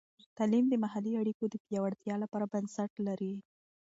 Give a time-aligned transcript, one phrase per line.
[0.37, 3.33] تعلیم د محلي اړیکو د پیاوړتیا لپاره بنسټ لري.